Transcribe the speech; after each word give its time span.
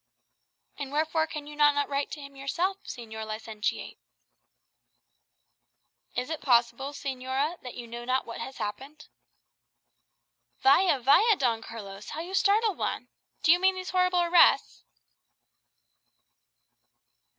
"And 0.79 0.91
wherefore 0.91 1.27
can 1.27 1.45
you 1.45 1.55
not 1.55 1.87
write 1.87 2.09
to 2.13 2.19
him 2.21 2.35
yourself, 2.35 2.83
Señor 2.85 3.23
Licentiate?" 3.23 3.99
"Is 6.15 6.31
it 6.31 6.41
possible, 6.41 6.89
señora, 6.89 7.61
that 7.61 7.75
you 7.75 7.85
know 7.87 8.03
not 8.03 8.25
what 8.25 8.41
has 8.41 8.57
happened?" 8.57 9.09
"Vaya, 10.63 10.99
vaya, 10.99 11.35
Don 11.37 11.61
Carlos! 11.61 12.09
how 12.09 12.19
you 12.21 12.33
startle 12.33 12.73
one. 12.73 13.09
Do 13.43 13.51
you 13.51 13.59
mean 13.59 13.75
these 13.75 13.91
horrible 13.91 14.21
arrests?" 14.23 14.81